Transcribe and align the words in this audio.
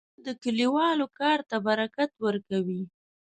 تنور 0.03 0.23
د 0.25 0.27
کلیوالو 0.43 1.05
کار 1.19 1.39
ته 1.49 1.55
برکت 1.67 2.11
ورکوي 2.25 2.81